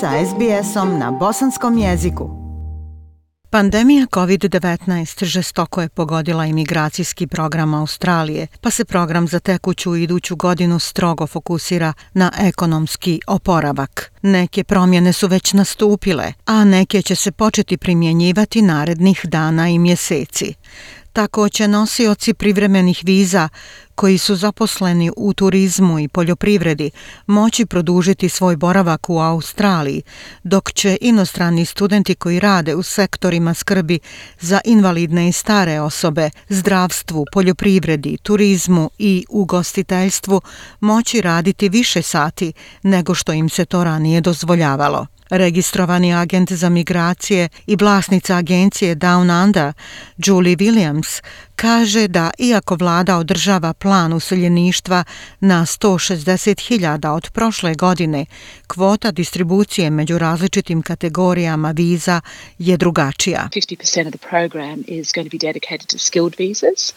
sa 0.00 0.10
SBS-om 0.26 0.98
na 0.98 1.10
bosanskom 1.10 1.78
jeziku. 1.78 2.30
Pandemija 3.50 4.06
COVID-19 4.06 5.24
žestoko 5.24 5.82
je 5.82 5.88
pogodila 5.88 6.46
imigracijski 6.46 7.26
program 7.26 7.74
Australije, 7.74 8.46
pa 8.60 8.70
se 8.70 8.84
program 8.84 9.28
za 9.28 9.40
tekuću 9.40 9.96
i 9.96 10.02
iduću 10.02 10.36
godinu 10.36 10.78
strogo 10.78 11.26
fokusira 11.26 11.92
na 12.12 12.32
ekonomski 12.38 13.20
oporavak. 13.26 14.12
Neke 14.22 14.64
promjene 14.64 15.12
su 15.12 15.26
već 15.26 15.52
nastupile, 15.52 16.32
a 16.44 16.64
neke 16.64 17.02
će 17.02 17.14
se 17.14 17.32
početi 17.32 17.76
primjenjivati 17.76 18.62
narednih 18.62 19.20
dana 19.24 19.68
i 19.68 19.78
mjeseci. 19.78 20.54
Tako 21.18 21.48
će 21.48 21.68
nosioci 21.68 22.34
privremenih 22.34 23.02
viza 23.04 23.48
koji 23.94 24.18
su 24.18 24.36
zaposleni 24.36 25.10
u 25.16 25.34
turizmu 25.34 25.98
i 25.98 26.08
poljoprivredi 26.08 26.90
moći 27.26 27.66
produžiti 27.66 28.28
svoj 28.28 28.56
boravak 28.56 29.10
u 29.10 29.18
Australiji, 29.18 30.02
dok 30.42 30.72
će 30.72 30.98
inostrani 31.00 31.64
studenti 31.64 32.14
koji 32.14 32.40
rade 32.40 32.74
u 32.74 32.82
sektorima 32.82 33.54
skrbi 33.54 33.98
za 34.40 34.60
invalidne 34.64 35.28
i 35.28 35.32
stare 35.32 35.80
osobe, 35.80 36.30
zdravstvu, 36.48 37.24
poljoprivredi, 37.32 38.18
turizmu 38.22 38.90
i 38.98 39.24
ugostiteljstvu 39.28 40.40
moći 40.80 41.20
raditi 41.20 41.68
više 41.68 42.02
sati 42.02 42.52
nego 42.82 43.14
što 43.14 43.32
im 43.32 43.48
se 43.48 43.64
to 43.64 43.84
ranije 43.84 44.20
dozvoljavalo. 44.20 45.06
Registrovani 45.30 46.14
agent 46.14 46.52
za 46.52 46.68
migracije 46.68 47.48
i 47.66 47.76
vlasnica 47.76 48.36
agencije 48.36 48.94
Down 48.94 49.44
Under, 49.44 49.72
Julie 50.16 50.56
Williams, 50.56 51.22
kaže 51.56 52.08
da 52.08 52.30
iako 52.38 52.74
vlada 52.74 53.16
održava 53.16 53.72
plan 53.72 54.12
useljeništva 54.12 55.04
na 55.40 55.66
160.000 55.66 57.08
od 57.08 57.30
prošle 57.32 57.74
godine, 57.74 58.26
kvota 58.66 59.10
distribucije 59.10 59.90
među 59.90 60.18
različitim 60.18 60.82
kategorijama 60.82 61.70
viza 61.70 62.20
je 62.58 62.76
drugačija. 62.76 63.48
50% 63.54 64.06
of 64.06 64.12
the 64.12 64.28
program 64.28 64.84
is 64.86 65.12
going 65.14 65.30
to 65.30 65.36
be 65.36 65.46
dedicated 65.46 65.86
to 65.86 65.98
skilled 65.98 66.34
visas 66.38 66.94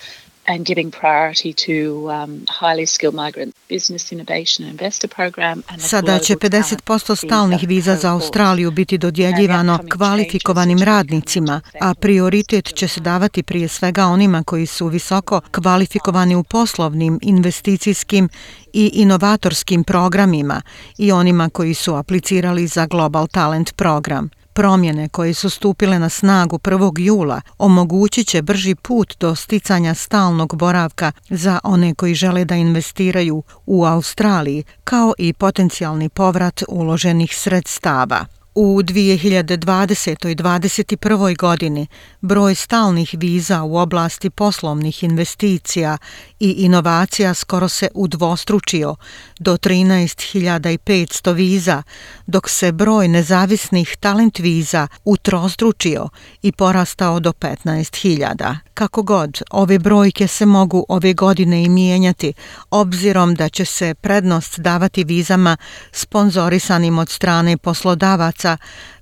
and 0.51 0.65
giving 0.65 0.91
priority 0.91 1.53
to 1.65 2.09
um, 2.11 2.45
highly 2.59 2.85
skilled 2.85 3.15
migrant 3.25 3.55
business 3.69 4.11
innovation 4.11 4.65
and 4.65 4.71
investor 4.71 5.07
program. 5.07 5.63
And 5.67 5.81
Sada 5.81 6.19
će 6.19 6.35
50% 6.35 7.25
stalnih 7.25 7.67
viza 7.67 7.95
za 7.95 8.13
Australiju 8.13 8.71
biti 8.71 8.97
dodjeljivano 8.97 9.79
kvalifikovanim 9.97 10.79
radnicima, 10.83 11.61
a 11.81 11.93
prioritet 11.93 12.75
će 12.75 12.87
se 12.87 12.99
davati 12.99 13.43
prije 13.43 13.67
svega 13.67 14.05
onima 14.05 14.43
koji 14.43 14.65
su 14.65 14.87
visoko 14.87 15.41
kvalifikovani 15.51 16.35
u 16.35 16.43
poslovnim, 16.43 17.19
investicijskim 17.21 18.29
i 18.73 18.91
inovatorskim 18.93 19.83
programima 19.83 20.61
i 20.97 21.11
onima 21.11 21.49
koji 21.49 21.73
su 21.73 21.95
aplicirali 21.95 22.67
za 22.67 22.85
Global 22.85 23.27
Talent 23.27 23.75
program. 23.75 24.29
Promjene 24.53 25.09
koje 25.09 25.33
su 25.33 25.49
stupile 25.49 25.99
na 25.99 26.09
snagu 26.09 26.57
1. 26.57 26.99
jula 26.99 27.41
omogućit 27.57 28.27
će 28.27 28.41
brži 28.41 28.75
put 28.75 29.17
do 29.19 29.35
sticanja 29.35 29.93
stalnog 29.93 30.55
boravka 30.55 31.11
za 31.29 31.59
one 31.63 31.95
koji 31.95 32.13
žele 32.13 32.45
da 32.45 32.55
investiraju 32.55 33.43
u 33.65 33.85
Australiji, 33.85 34.63
kao 34.83 35.13
i 35.17 35.33
potencijalni 35.33 36.09
povrat 36.09 36.63
uloženih 36.67 37.35
sredstava. 37.35 38.25
U 38.55 38.81
2020. 38.83 40.29
i 40.29 40.35
2021. 40.35 41.37
godini 41.37 41.87
broj 42.21 42.55
stalnih 42.55 43.15
viza 43.17 43.63
u 43.63 43.77
oblasti 43.77 44.29
poslovnih 44.29 45.03
investicija 45.03 45.97
i 46.39 46.51
inovacija 46.51 47.33
skoro 47.33 47.69
se 47.69 47.87
udvostručio 47.93 48.95
do 49.39 49.57
13.500 49.57 51.33
viza, 51.33 51.83
dok 52.27 52.49
se 52.49 52.71
broj 52.71 53.07
nezavisnih 53.07 53.97
talent 53.99 54.39
viza 54.39 54.87
utrostručio 55.05 56.09
i 56.41 56.51
porastao 56.51 57.19
do 57.19 57.31
15.000. 57.31 58.55
Kako 58.73 59.03
god, 59.03 59.41
ove 59.51 59.79
brojke 59.79 60.27
se 60.27 60.45
mogu 60.45 60.85
ove 60.89 61.13
godine 61.13 61.63
i 61.63 61.69
mijenjati, 61.69 62.33
obzirom 62.69 63.35
da 63.35 63.49
će 63.49 63.65
se 63.65 63.93
prednost 63.93 64.59
davati 64.59 65.03
vizama 65.03 65.57
sponzorisanim 65.91 66.99
od 66.99 67.09
strane 67.09 67.57
poslodavaca 67.57 68.40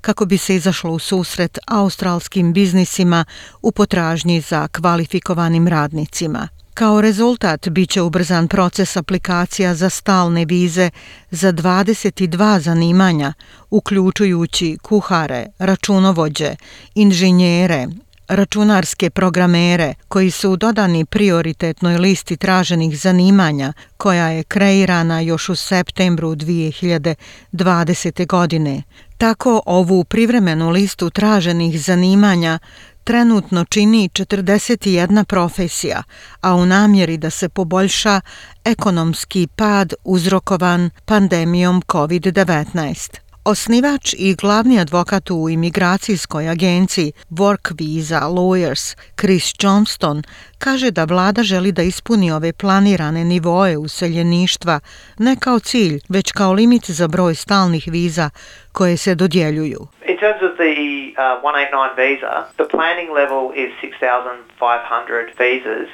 kako 0.01 0.25
bi 0.25 0.37
se 0.37 0.55
izašlo 0.55 0.91
u 0.91 0.99
susret 0.99 1.59
australskim 1.67 2.53
biznisima 2.53 3.25
u 3.61 3.71
potražnji 3.71 4.41
za 4.41 4.67
kvalifikovanim 4.67 5.67
radnicima. 5.67 6.47
Kao 6.73 7.01
rezultat 7.01 7.69
bit 7.69 7.89
će 7.89 8.01
ubrzan 8.01 8.47
proces 8.47 8.97
aplikacija 8.97 9.75
za 9.75 9.89
stalne 9.89 10.45
vize 10.45 10.89
za 11.31 11.53
22 11.53 12.59
zanimanja, 12.59 13.33
uključujući 13.69 14.77
kuhare, 14.81 15.45
računovođe, 15.59 16.55
inženjere, 16.95 17.87
računarske 18.29 19.09
programere 19.09 19.93
koji 20.07 20.31
su 20.31 20.55
dodani 20.55 21.05
prioritetnoj 21.05 21.97
listi 21.97 22.37
traženih 22.37 22.99
zanimanja 22.99 23.73
koja 23.97 24.27
je 24.27 24.43
kreirana 24.43 25.19
još 25.19 25.49
u 25.49 25.55
septembru 25.55 26.35
2020. 26.35 28.27
godine. 28.27 28.83
Tako 29.17 29.61
ovu 29.65 30.03
privremenu 30.03 30.69
listu 30.69 31.09
traženih 31.09 31.81
zanimanja 31.81 32.59
trenutno 33.03 33.65
čini 33.65 34.09
41 34.09 35.23
profesija, 35.23 36.03
a 36.41 36.55
u 36.55 36.65
namjeri 36.65 37.17
da 37.17 37.29
se 37.29 37.49
poboljša 37.49 38.21
ekonomski 38.63 39.47
pad 39.55 39.93
uzrokovan 40.03 40.89
pandemijom 41.05 41.81
COVID-19. 41.81 43.28
Osnivač 43.49 44.13
i 44.17 44.35
glavni 44.35 44.79
advokat 44.79 45.31
u 45.31 45.49
imigracijskoj 45.49 46.49
agenciji 46.49 47.11
Work 47.29 47.65
Visa 47.79 48.19
Lawyers 48.19 48.97
Chris 49.19 49.53
Johnston 49.63 50.23
kaže 50.59 50.91
da 50.91 51.03
vlada 51.03 51.43
želi 51.43 51.71
da 51.71 51.81
ispuni 51.81 52.31
ove 52.31 52.53
planirane 52.53 53.23
nivoe 53.23 53.77
useljeništva 53.77 54.79
ne 55.19 55.35
kao 55.39 55.59
cilj, 55.59 55.99
već 56.09 56.31
kao 56.31 56.53
limit 56.53 56.85
za 56.89 57.07
broj 57.07 57.35
stalnih 57.35 57.83
viza 57.87 58.29
koje 58.71 58.97
se 58.97 59.15
dodjeljuju. 59.15 59.81
In 60.11 60.17
terms 60.23 60.41
of 60.47 60.51
the 60.63 60.73
uh, 61.17 61.43
189 61.43 61.95
visa, 62.03 62.33
the 62.57 62.67
planning 62.75 63.09
level 63.19 63.43
is 63.63 63.71
6500 63.81 65.33
visas 65.39 65.89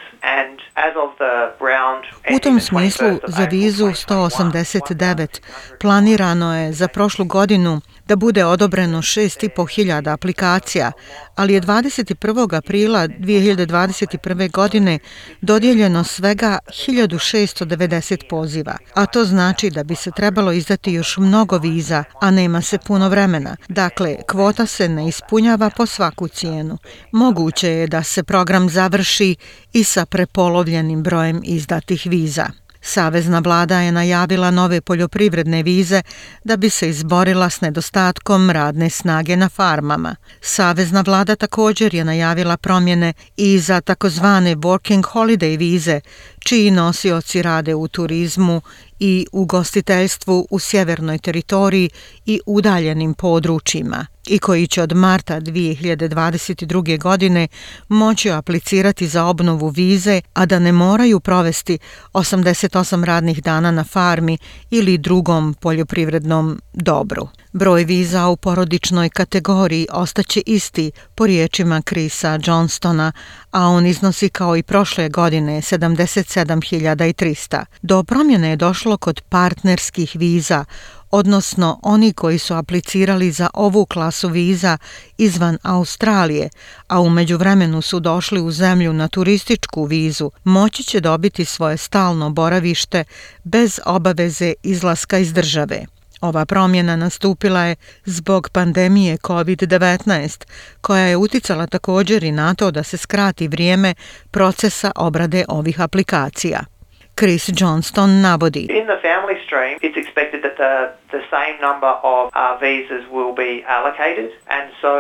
U 2.36 2.40
tom 2.40 2.60
smislu 2.60 3.20
za 3.28 3.46
vizu 3.46 3.86
189 3.86 5.42
planirano 5.82 6.58
je 6.58 6.74
za 6.74 6.88
prošlu 6.88 7.26
godinu 7.26 7.82
da 8.08 8.16
bude 8.16 8.46
odobreno 8.46 8.98
6.500 8.98 10.14
aplikacija, 10.14 10.92
ali 11.36 11.54
je 11.54 11.62
21. 11.62 12.58
aprila 12.58 13.08
2021. 13.08 14.52
godine 14.52 15.00
dodijeljeno 15.42 16.04
svega 16.04 16.60
1690 16.68 18.30
poziva, 18.30 18.78
a 18.94 19.06
to 19.06 19.26
znači 19.26 19.70
da 19.70 19.84
bi 19.84 19.96
se 19.96 20.12
trebalo 20.12 20.52
izdati 20.52 20.94
još 20.94 21.18
mnogo 21.18 21.58
viza, 21.58 22.04
a 22.22 22.32
nema 22.32 22.62
se 22.62 22.78
puno 22.78 23.10
vremena. 23.10 23.56
Dakle, 23.68 24.16
kvota 24.28 24.66
se 24.66 24.90
ne 24.90 25.08
ispunjava 25.08 25.70
po 25.70 25.86
svaku 25.86 26.28
cijenu. 26.28 26.78
Moguće 27.12 27.70
je 27.70 27.88
da 27.88 28.04
se 28.04 28.24
program 28.24 28.70
završi 28.70 29.36
i 29.74 29.84
sa 29.84 30.06
prepolovljenim 30.16 31.04
brojem 31.04 31.42
izdatih 31.44 32.02
viza. 32.06 32.46
Savezna 32.82 33.40
vlada 33.40 33.80
je 33.80 33.92
najavila 33.92 34.52
nove 34.52 34.82
poljoprivredne 34.82 35.64
vize 35.64 36.02
da 36.44 36.58
bi 36.58 36.70
se 36.70 36.90
izborila 36.90 37.50
s 37.50 37.62
nedostatkom 37.62 38.50
radne 38.50 38.90
snage 38.90 39.36
na 39.36 39.50
farmama. 39.50 40.16
Savezna 40.42 41.02
vlada 41.02 41.36
također 41.36 41.94
je 41.94 42.06
najavila 42.06 42.58
promjene 42.58 43.14
i 43.38 43.60
za 43.60 43.82
takozvane 43.82 44.56
working 44.56 45.04
holiday 45.04 45.58
vize, 45.58 46.00
čiji 46.40 46.72
nosioci 46.72 47.42
rade 47.42 47.76
u 47.76 47.88
turizmu 47.88 48.62
i 49.00 49.28
u 49.32 49.46
gostiteljstvu 49.46 50.48
u 50.50 50.60
sjevernoj 50.60 51.18
teritoriji 51.18 51.90
i 52.26 52.40
udaljenim 52.46 53.14
područjima 53.14 54.15
i 54.28 54.40
koji 54.40 54.68
će 54.68 54.82
od 54.82 54.94
marta 54.94 55.42
2022. 55.42 57.00
godine 57.00 57.48
moći 57.90 58.32
aplicirati 58.32 59.08
za 59.08 59.26
obnovu 59.26 59.68
vize, 59.68 60.22
a 60.34 60.46
da 60.46 60.60
ne 60.60 60.72
moraju 60.72 61.20
provesti 61.20 61.78
88 62.14 63.04
radnih 63.04 63.44
dana 63.44 63.72
na 63.72 63.84
farmi 63.84 64.38
ili 64.70 64.98
drugom 64.98 65.54
poljoprivrednom 65.54 66.62
dobru. 66.74 67.28
Broj 67.54 67.84
viza 67.84 68.28
u 68.28 68.38
porodičnoj 68.38 69.10
kategoriji 69.10 69.88
ostaće 69.92 70.42
isti 70.46 70.92
po 71.16 71.26
riječima 71.26 71.82
Krisa 71.82 72.40
Johnstona, 72.44 73.12
a 73.52 73.68
on 73.68 73.86
iznosi 73.86 74.30
kao 74.30 74.58
i 74.58 74.64
prošle 74.64 75.10
godine 75.10 75.62
77.300. 75.62 77.66
Do 77.82 78.04
promjene 78.04 78.50
je 78.50 78.56
došlo 78.56 78.98
kod 78.98 79.22
partnerskih 79.22 80.12
viza, 80.16 80.66
odnosno 81.12 81.80
oni 81.84 82.14
koji 82.14 82.40
su 82.40 82.54
aplicirali 82.54 83.32
za 83.32 83.50
ovu 83.54 83.86
klasu 83.86 84.30
viza 84.30 84.78
izvan 85.18 85.58
Australije, 85.64 86.50
a 86.88 87.00
u 87.02 87.10
međuvremenu 87.10 87.82
su 87.82 88.00
došli 88.00 88.42
u 88.42 88.52
zemlju 88.52 88.94
na 88.94 89.08
turističku 89.08 89.84
vizu, 89.84 90.32
moći 90.44 90.84
će 90.84 91.00
dobiti 91.00 91.46
svoje 91.46 91.78
stalno 91.78 92.30
boravište 92.30 93.04
bez 93.44 93.80
obaveze 93.86 94.54
izlaska 94.64 95.18
iz 95.18 95.34
države. 95.34 95.86
Ova 96.22 96.46
promjena 96.46 96.96
nastupila 96.96 97.62
je 97.62 97.76
zbog 98.06 98.50
pandemije 98.50 99.18
COVID-19, 99.18 100.46
koja 100.82 101.06
je 101.06 101.18
uticala 101.18 101.68
također 101.68 102.24
i 102.24 102.32
na 102.32 102.54
to 102.54 102.72
da 102.72 102.84
se 102.84 102.98
skrati 102.98 103.48
vrijeme 103.48 103.94
procesa 104.32 104.92
obrade 104.96 105.46
ovih 105.48 105.82
aplikacija. 105.82 106.75
Chris 107.16 107.52
Johnston 107.62 108.22
navodi. 108.22 108.60
In 108.60 108.86
the 108.86 109.00
family 109.02 109.38
stream, 109.46 109.78
it's 109.82 109.98
expected 110.04 110.42
that 110.44 110.56
the, 110.58 110.74
the 111.16 111.24
same 111.36 111.56
number 111.62 111.92
of 112.04 112.24
uh, 112.34 112.58
visas 112.60 113.04
will 113.12 113.34
be 113.46 113.64
allocated 113.78 114.30
and 114.56 114.66
so 114.82 114.94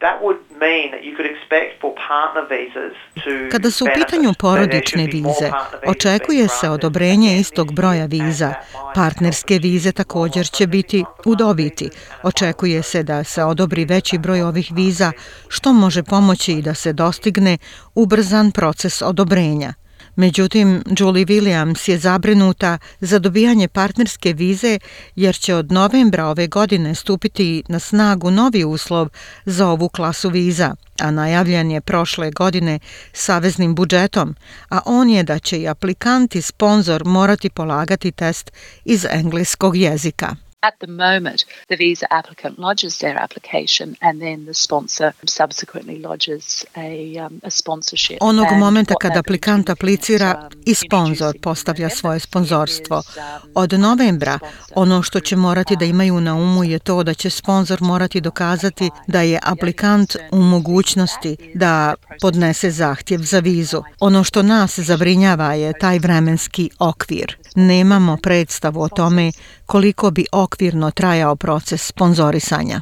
that 0.00 0.16
would 0.22 0.40
mean 0.60 0.90
that 0.90 1.02
you 1.06 1.12
could 1.16 1.28
expect 1.34 1.80
for 1.80 1.90
partner 2.08 2.44
visas 2.56 2.92
to 3.24 3.30
Kada 3.50 3.70
su 3.70 3.84
u 3.84 3.88
pitanju 3.94 4.32
porodične 4.38 5.06
vize, 5.06 5.50
očekuje 5.86 6.48
se 6.48 6.68
odobrenje 6.68 7.36
istog 7.36 7.74
broja 7.74 8.06
viza. 8.06 8.54
Partnerske 8.94 9.58
vize 9.58 9.92
također 9.92 10.46
će 10.46 10.66
biti 10.66 11.04
u 11.24 11.34
dobiti. 11.34 11.90
Očekuje 12.22 12.82
se 12.82 13.02
da 13.02 13.24
se 13.24 13.44
odobri 13.44 13.84
veći 13.84 14.18
broj 14.18 14.42
ovih 14.42 14.68
viza, 14.74 15.12
što 15.48 15.72
može 15.72 16.02
pomoći 16.02 16.52
i 16.52 16.62
da 16.62 16.74
se 16.74 16.92
dostigne 16.92 17.58
ubrzan 17.94 18.52
proces 18.52 19.02
odobrenja. 19.02 19.83
Međutim, 20.16 20.82
Julie 20.98 21.26
Williams 21.26 21.88
je 21.88 21.98
zabrinuta 21.98 22.78
za 23.00 23.18
dobijanje 23.18 23.68
partnerske 23.68 24.32
vize 24.32 24.78
jer 25.16 25.36
će 25.36 25.54
od 25.54 25.72
novembra 25.72 26.26
ove 26.26 26.46
godine 26.46 26.94
stupiti 26.94 27.62
na 27.68 27.78
snagu 27.78 28.30
novi 28.30 28.64
uslov 28.64 29.08
za 29.44 29.68
ovu 29.68 29.88
klasu 29.88 30.30
viza, 30.30 30.74
a 31.00 31.10
najavljen 31.10 31.70
je 31.70 31.80
prošle 31.80 32.30
godine 32.30 32.78
saveznim 33.12 33.74
budžetom, 33.74 34.36
a 34.68 34.80
on 34.84 35.10
je 35.10 35.22
da 35.22 35.38
će 35.38 35.58
i 35.58 35.68
aplikant 35.68 36.34
i 36.34 36.42
sponsor 36.42 37.04
morati 37.04 37.50
polagati 37.50 38.12
test 38.12 38.52
iz 38.84 39.06
engleskog 39.10 39.76
jezika. 39.76 40.36
At 40.68 40.74
the 40.78 40.86
moment, 40.86 41.44
the 41.68 41.76
visa 41.76 42.06
applicant 42.10 42.58
lodges 42.58 42.98
their 42.98 43.16
application 43.22 43.96
and 44.00 44.20
then 44.20 44.44
the 44.44 44.54
sponsor 44.54 45.12
subsequently 45.26 45.98
lodges 45.98 46.64
a, 46.76 47.18
um, 47.26 47.40
a 47.42 47.50
sponsorship. 47.50 48.16
Onog 48.20 48.46
momenta 48.58 48.94
kad 49.00 49.16
aplikant 49.16 49.70
aplicira 49.70 50.48
um, 50.52 50.62
i 50.66 50.74
sponsor 50.74 51.34
postavlja 51.42 51.90
svoje 51.90 52.20
sponzorstvo. 52.20 52.96
Um, 52.96 53.50
Od 53.54 53.72
novembra 53.72 54.38
ono 54.74 55.02
što 55.02 55.20
će 55.20 55.36
morati 55.36 55.76
da 55.76 55.84
imaju 55.84 56.20
na 56.20 56.34
umu 56.34 56.64
je 56.64 56.78
to 56.78 57.02
da 57.02 57.14
će 57.14 57.30
sponsor 57.30 57.82
morati 57.82 58.20
dokazati 58.20 58.90
da 59.06 59.20
je 59.20 59.40
aplikant 59.42 60.16
u 60.32 60.36
mogućnosti 60.36 61.36
da 61.54 61.94
podnese 62.20 62.70
zahtjev 62.70 63.20
za 63.20 63.38
vizu. 63.38 63.82
Ono 64.00 64.24
što 64.24 64.42
nas 64.42 64.78
zabrinjava 64.78 65.54
je 65.54 65.72
taj 65.80 65.98
vremenski 65.98 66.70
okvir. 66.78 67.36
Nemamo 67.54 68.16
predstavu 68.16 68.82
o 68.82 68.88
tome 68.88 69.32
koliko 69.66 70.10
bi 70.10 70.26
okvirno 70.32 70.90
trajao 70.90 71.36
proces 71.36 71.86
sponzorisanja. 71.86 72.80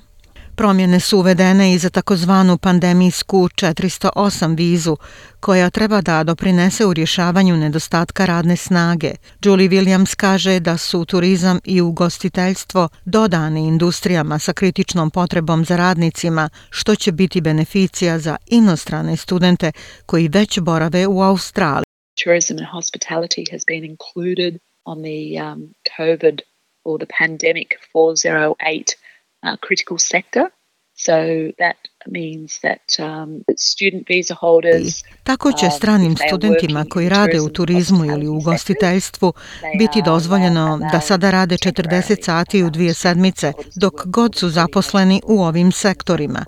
Promjene 0.56 1.00
su 1.00 1.19
uvedene 1.19 1.75
i 1.75 1.79
za 1.79 1.90
takozvanu 1.90 2.58
pandemijsku 2.58 3.49
408 3.49 4.56
vizu, 4.56 4.96
koja 5.40 5.70
treba 5.70 6.00
da 6.00 6.25
doprinese 6.25 6.87
u 6.87 6.93
rješavanju 6.93 7.56
nedostatka 7.56 8.26
radne 8.26 8.56
snage. 8.56 9.11
Julie 9.44 9.69
Williams 9.69 10.17
kaže 10.17 10.61
da 10.61 10.79
su 10.79 11.05
turizam 11.05 11.61
i 11.64 11.81
ugostiteljstvo 11.81 12.88
dodani 13.05 13.67
industrijama 13.67 14.38
sa 14.38 14.52
kritičnom 14.52 15.11
potrebom 15.11 15.64
za 15.64 15.76
radnicima, 15.76 16.49
što 16.70 16.94
će 16.94 17.12
biti 17.12 17.40
beneficija 17.40 18.19
za 18.19 18.37
inostrane 18.46 19.17
studente 19.17 19.73
koji 20.06 20.28
već 20.28 20.61
borave 20.61 21.06
u 21.06 21.23
Australiji. 21.23 21.85
Tourism 22.25 22.52
and 22.58 22.69
hospitality 22.75 23.52
has 23.52 23.62
been 23.67 23.85
included 23.85 24.58
on 24.85 25.02
the 25.02 25.43
um, 25.43 25.75
COVID 25.96 26.51
or 26.84 26.99
the 26.99 27.06
pandemic 27.19 27.69
408 27.93 28.96
uh, 29.43 29.56
critical 29.67 29.99
sector. 29.99 30.50
So 30.94 31.50
that 31.58 31.76
means 32.06 32.61
that 32.61 32.84
um, 32.99 33.43
student 33.56 34.08
visa 34.08 34.34
holders 34.34 35.02
Tako 35.23 35.52
će 35.52 35.67
um, 35.67 35.73
stranim 35.73 36.17
studentima 36.17 36.84
koji 36.90 37.08
rade 37.08 37.40
u 37.40 37.49
turizmu 37.49 38.05
ili 38.05 38.29
u 38.29 38.40
they 38.40 39.32
biti 39.79 40.02
dozvoljeno 40.05 40.81
da 40.93 41.00
sada 41.00 41.31
rade 41.31 41.55
allowed 41.55 41.82
40 41.84 42.25
sati 42.25 42.62
u 42.62 42.70
dvije 42.70 42.94
sedmice 42.94 43.52
dok 43.76 43.94
god 44.06 44.35
su 44.35 44.49
zaposleni 44.49 45.23
u 45.25 45.43
ovim 45.43 45.73
sektorima. 45.73 46.44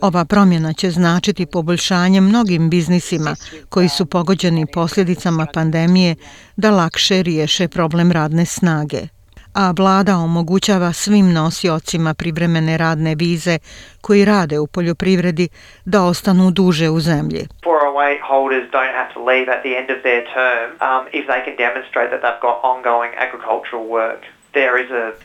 Ova 0.00 0.24
promjena 0.24 0.72
će 0.72 0.90
značiti 0.90 1.46
poboljšanje 1.46 2.20
mnogim 2.20 2.70
biznisima 2.70 3.36
koji 3.68 3.88
su 3.88 4.06
pogođeni 4.06 4.66
posljedicama 4.72 5.46
pandemije 5.54 6.16
da 6.56 6.70
lakše 6.70 7.22
riješe 7.22 7.68
problem 7.68 8.12
radne 8.12 8.46
snage 8.46 9.17
a 9.62 9.72
vlada 9.78 10.16
omogućava 10.16 10.92
svim 10.92 11.32
nosiocima 11.32 12.14
privremene 12.14 12.76
radne 12.76 13.14
vize 13.14 13.58
koji 14.00 14.24
rade 14.24 14.58
u 14.58 14.66
poljoprivredi 14.66 15.48
da 15.84 16.04
ostanu 16.04 16.50
duže 16.50 16.88
u 16.88 17.00
zemlji. 17.00 17.42
408 17.62 18.20
holders 18.32 18.64
don't 18.76 18.94
have 18.98 19.10
to 19.14 19.20
leave 19.30 19.48
at 19.56 19.62
the 19.66 19.72
end 19.80 19.88
of 19.96 19.98
their 20.06 20.22
term 20.38 20.68
um, 20.88 21.02
if 21.18 21.24
they 21.30 21.40
can 21.46 21.54
demonstrate 21.66 22.08
that 22.12 22.20
they've 22.24 22.42
got 22.48 22.56
ongoing 22.72 23.12
agricultural 23.26 23.84
work. 23.98 24.20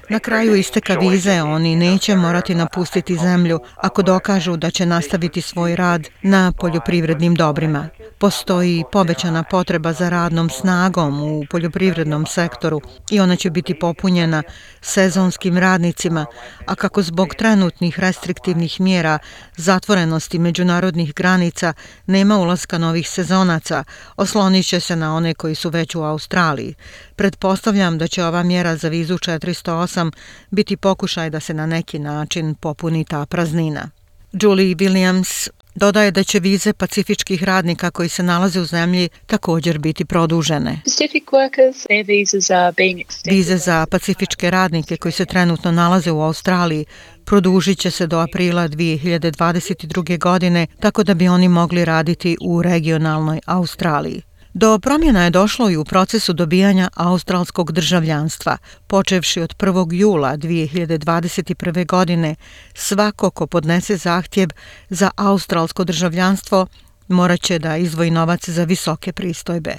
Na 0.09 0.19
kraju 0.19 0.55
isteka 0.55 0.93
vize 0.93 1.41
oni 1.41 1.75
neće 1.75 2.15
morati 2.15 2.55
napustiti 2.55 3.17
zemlju 3.17 3.59
ako 3.75 4.01
dokažu 4.01 4.57
da 4.57 4.71
će 4.71 4.85
nastaviti 4.85 5.41
svoj 5.41 5.75
rad 5.75 6.07
na 6.21 6.51
poljoprivrednim 6.59 7.35
dobrima. 7.35 7.89
Postoji 8.17 8.83
povećana 8.91 9.43
potreba 9.43 9.93
za 9.93 10.09
radnom 10.09 10.49
snagom 10.49 11.23
u 11.23 11.45
poljoprivrednom 11.49 12.25
sektoru 12.25 12.81
i 13.11 13.19
ona 13.19 13.35
će 13.35 13.49
biti 13.49 13.79
popunjena 13.79 14.43
sezonskim 14.81 15.57
radnicima, 15.57 16.25
a 16.65 16.75
kako 16.75 17.01
zbog 17.01 17.35
trenutnih 17.35 17.99
restriktivnih 17.99 18.81
mjera 18.81 19.19
zatvorenosti 19.57 20.39
međunarodnih 20.39 21.13
granica 21.13 21.73
nema 22.05 22.37
ulaska 22.37 22.77
novih 22.77 23.09
sezonaca, 23.09 23.83
oslonit 24.17 24.65
će 24.65 24.79
se 24.79 24.95
na 24.95 25.15
one 25.15 25.33
koji 25.33 25.55
su 25.55 25.69
već 25.69 25.95
u 25.95 26.03
Australiji. 26.03 26.75
Pretpostavljam 27.15 27.97
da 27.97 28.07
će 28.07 28.25
ova 28.25 28.43
mjera 28.43 28.75
za 28.75 28.89
vizu 28.89 29.12
408 29.18 30.12
biti 30.51 30.77
pokušaj 30.77 31.30
da 31.30 31.39
se 31.39 31.54
na 31.54 31.65
neki 31.65 32.00
način 32.00 32.56
popuni 32.56 33.06
ta 33.06 33.25
praznina. 33.25 33.89
Julie 34.33 34.75
Williams 34.75 35.50
dodaje 35.75 36.12
da 36.12 36.24
će 36.24 36.39
vize 36.39 36.74
pacifičkih 36.74 37.44
radnika 37.44 37.92
koji 37.92 38.10
se 38.10 38.24
nalaze 38.24 38.62
u 38.62 38.65
zemlji 38.65 39.10
također 39.25 39.80
biti 39.80 40.06
produžene. 40.06 40.81
Vize 43.25 43.57
za 43.57 43.86
pacifičke 43.92 44.51
radnike 44.51 44.97
koji 44.97 45.11
se 45.11 45.26
trenutno 45.26 45.71
nalaze 45.71 46.11
u 46.11 46.21
Australiji 46.21 46.85
produžit 47.26 47.80
će 47.80 47.92
se 47.92 48.07
do 48.07 48.19
aprila 48.19 48.68
2022. 48.68 50.19
godine 50.19 50.68
tako 50.80 51.04
da 51.04 51.14
bi 51.14 51.28
oni 51.28 51.47
mogli 51.47 51.85
raditi 51.85 52.37
u 52.42 52.61
regionalnoj 52.61 53.40
Australiji. 53.45 54.21
Do 54.54 54.80
promjena 54.80 55.24
je 55.24 55.30
došlo 55.30 55.69
i 55.69 55.78
u 55.78 55.86
procesu 55.86 56.33
dobijanja 56.33 56.90
australskog 56.95 57.72
državljanstva. 57.72 58.57
Počevši 58.88 59.42
od 59.42 59.56
1. 59.57 59.94
jula 59.94 60.38
2021. 60.38 61.86
godine, 61.86 62.36
svako 62.74 63.30
ko 63.31 63.48
podnese 63.48 63.98
zahtjev 63.98 64.50
za 64.90 65.12
australsko 65.16 65.83
državljanstvo 65.83 66.68
morat 67.07 67.42
će 67.42 67.60
da 67.60 67.78
izvoji 67.78 68.12
novac 68.12 68.50
za 68.50 68.64
visoke 68.64 69.12
pristojbe. 69.12 69.76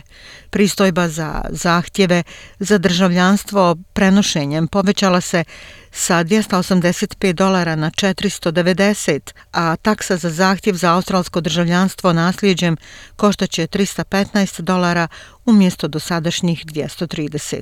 Pristojba 0.51 1.09
za 1.09 1.41
zahtjeve 1.51 2.23
za 2.59 2.79
državljanstvo 2.79 3.77
prenošenjem 3.93 4.69
povećala 4.69 5.21
se 5.21 5.45
sa 5.95 6.25
285 6.25 7.33
dolara 7.33 7.77
na 7.77 7.91
490, 7.91 9.33
a 9.53 9.77
taksa 9.77 10.17
za 10.17 10.31
zahtjev 10.31 10.75
za 10.75 10.93
australsko 10.93 11.41
državljanstvo 11.41 12.13
nasljeđem 12.13 12.77
koštaće 13.17 13.67
315 13.67 14.61
dolara 14.61 15.09
umjesto 15.45 15.89
dosadašnjih 15.89 16.67
230. 16.67 17.61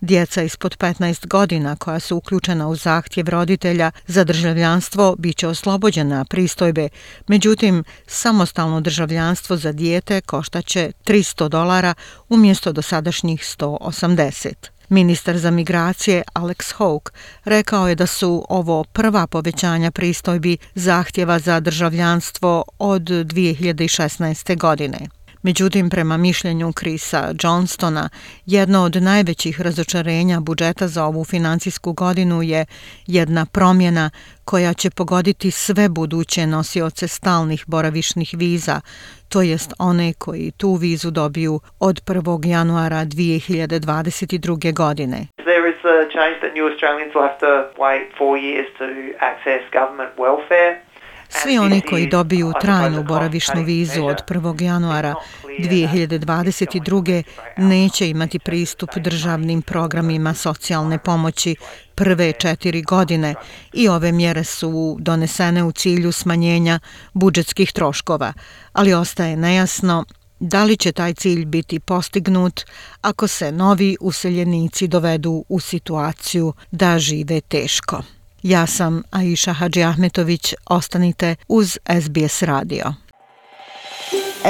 Djeca 0.00 0.42
ispod 0.42 0.76
15 0.76 1.26
godina 1.26 1.76
koja 1.76 2.00
su 2.00 2.16
uključena 2.16 2.68
u 2.68 2.76
zahtjev 2.76 3.28
roditelja 3.28 3.90
za 4.06 4.24
državljanstvo 4.24 5.16
bit 5.18 5.36
će 5.36 5.48
oslobođena 5.48 6.24
pristojbe, 6.24 6.88
međutim, 7.28 7.84
samostalno 8.06 8.80
državljanstvo 8.80 9.56
za 9.56 9.72
dijete 9.72 10.20
koštaće 10.20 10.92
300 11.04 11.48
dolara 11.48 11.94
umjesto 12.28 12.72
dosadašnjih 12.72 13.40
180. 13.40 14.77
Ministar 14.88 15.38
za 15.38 15.50
migracije 15.50 16.22
Alex 16.34 16.74
Hawke 16.78 17.10
rekao 17.44 17.88
je 17.88 17.94
da 17.94 18.06
su 18.06 18.46
ovo 18.48 18.84
prva 18.84 19.26
povećanja 19.26 19.90
pristojbi 19.90 20.56
zahtjeva 20.74 21.38
za 21.38 21.60
državljanstvo 21.60 22.64
od 22.78 23.02
2016. 23.02 24.58
godine. 24.58 25.17
Međutim, 25.42 25.90
prema 25.90 26.16
mišljenju 26.16 26.72
Krisa 26.72 27.34
Johnstona, 27.42 28.08
jedno 28.46 28.82
od 28.82 29.02
najvećih 29.02 29.60
razočarenja 29.60 30.40
budžeta 30.40 30.88
za 30.88 31.04
ovu 31.04 31.24
financijsku 31.24 31.92
godinu 31.92 32.42
je 32.42 32.66
jedna 33.06 33.46
promjena 33.46 34.10
koja 34.44 34.74
će 34.74 34.90
pogoditi 34.90 35.50
sve 35.50 35.88
buduće 35.88 36.46
nosioce 36.46 37.08
stalnih 37.08 37.64
boravišnih 37.66 38.34
viza, 38.36 38.80
to 39.28 39.42
jest 39.42 39.72
one 39.78 40.12
koji 40.12 40.50
tu 40.50 40.74
vizu 40.74 41.10
dobiju 41.10 41.60
od 41.80 42.02
1. 42.06 42.46
januara 42.46 42.96
2022. 42.96 44.72
godine. 44.72 45.26
There 45.36 45.68
is 45.72 45.80
a 45.84 45.96
change 46.16 46.36
that 46.42 46.52
new 46.56 46.66
Australians 46.70 47.12
will 47.14 47.26
have 47.28 47.40
to 47.48 47.54
wait 47.84 48.04
four 48.18 48.34
years 48.48 48.68
to 48.78 48.84
access 49.30 49.62
government 49.78 50.12
welfare. 50.24 50.87
Svi 51.28 51.58
oni 51.58 51.80
koji 51.80 52.08
dobiju 52.08 52.52
trajnu 52.60 53.04
boravišnu 53.04 53.62
vizu 53.62 54.04
od 54.04 54.16
1. 54.28 54.62
januara 54.62 55.14
2022. 55.58 57.22
neće 57.56 58.08
imati 58.08 58.38
pristup 58.38 58.90
državnim 58.96 59.62
programima 59.62 60.34
socijalne 60.34 60.98
pomoći 60.98 61.56
prve 61.94 62.32
četiri 62.32 62.82
godine 62.82 63.34
i 63.72 63.88
ove 63.88 64.12
mjere 64.12 64.44
su 64.44 64.96
donesene 65.00 65.64
u 65.64 65.72
cilju 65.72 66.12
smanjenja 66.12 66.80
budžetskih 67.12 67.72
troškova, 67.72 68.32
ali 68.72 68.94
ostaje 68.94 69.36
nejasno 69.36 70.04
da 70.40 70.64
li 70.64 70.76
će 70.76 70.92
taj 70.92 71.14
cilj 71.14 71.44
biti 71.44 71.80
postignut 71.80 72.64
ako 73.00 73.26
se 73.26 73.52
novi 73.52 73.96
useljenici 74.00 74.88
dovedu 74.88 75.44
u 75.48 75.60
situaciju 75.60 76.52
da 76.70 76.98
žive 76.98 77.40
teško. 77.40 78.02
Ja 78.42 78.66
sam 78.66 79.02
Aisha 79.10 79.52
Hadži 79.52 79.82
Ahmetović, 79.82 80.54
ostanite 80.66 81.36
uz 81.48 81.78
SBS 82.02 82.42
radio. 82.42 82.84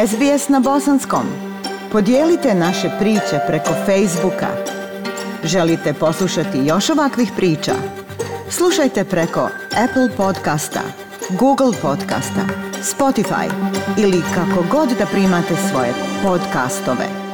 SBS 0.07 0.49
na 0.49 0.61
bosanskom. 0.61 1.27
Podijelite 1.93 2.55
naše 2.55 2.91
priče 2.99 3.41
preko 3.47 3.71
Facebooka. 3.87 4.49
Želite 5.45 5.95
poslušati 5.95 6.59
još 6.59 6.91
ovakvih 6.91 7.29
priča? 7.37 7.75
Slušajte 8.51 9.05
preko 9.05 9.49
Apple 9.85 10.17
podcasta, 10.17 10.81
Google 11.31 11.73
podcasta, 11.83 12.47
Spotify 12.83 13.51
ili 13.99 14.23
kako 14.35 14.65
god 14.71 14.89
da 14.99 15.07
primate 15.07 15.55
svoje 15.71 15.95
podcastove. 16.23 17.28